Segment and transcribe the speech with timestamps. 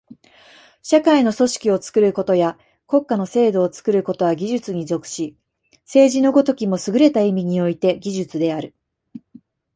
[0.81, 2.57] 社会の組織を作ることや
[2.87, 5.37] 国家の制度を作ることは技術に属し、
[5.83, 8.73] 政治の如きもすぐれた意味において技術である。